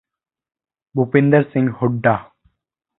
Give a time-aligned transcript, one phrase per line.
[0.95, 2.31] Bhupinder Singh Hooda